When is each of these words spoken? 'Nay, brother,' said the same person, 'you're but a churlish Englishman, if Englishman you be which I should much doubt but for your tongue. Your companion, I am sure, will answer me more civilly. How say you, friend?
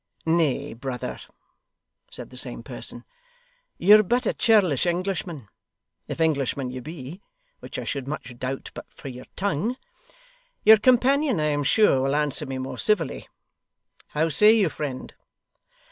'Nay, 0.25 0.73
brother,' 0.73 1.19
said 2.09 2.31
the 2.31 2.35
same 2.35 2.63
person, 2.63 3.05
'you're 3.77 4.01
but 4.01 4.25
a 4.25 4.33
churlish 4.33 4.87
Englishman, 4.87 5.47
if 6.07 6.19
Englishman 6.19 6.71
you 6.71 6.81
be 6.81 7.21
which 7.59 7.77
I 7.77 7.83
should 7.83 8.07
much 8.07 8.35
doubt 8.39 8.71
but 8.73 8.91
for 8.91 9.09
your 9.09 9.25
tongue. 9.35 9.77
Your 10.63 10.77
companion, 10.77 11.39
I 11.39 11.49
am 11.49 11.61
sure, 11.61 12.01
will 12.01 12.15
answer 12.15 12.47
me 12.47 12.57
more 12.57 12.79
civilly. 12.79 13.27
How 14.07 14.29
say 14.29 14.53
you, 14.53 14.69
friend? 14.69 15.13